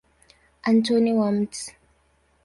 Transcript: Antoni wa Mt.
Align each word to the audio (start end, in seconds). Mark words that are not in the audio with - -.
Antoni 0.69 1.11
wa 1.19 1.29
Mt. 1.37 1.53